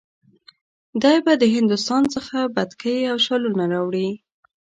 [1.01, 4.09] دی به د هندوستان څخه بتکۍ او شالونه راوړي.